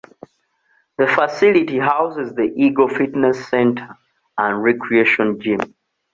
[0.97, 3.99] The facility houses the Eagle Fitness Center
[4.35, 5.75] and Recreation Gym.